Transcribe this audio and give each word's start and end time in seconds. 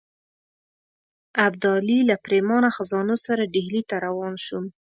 ابدالي 1.45 1.99
له 2.09 2.15
پرېمانه 2.25 2.69
خزانو 2.75 3.15
سره 3.25 3.49
ډهلي 3.53 3.81
ته 3.89 3.95
روان 4.05 4.33
شو. 4.45 4.59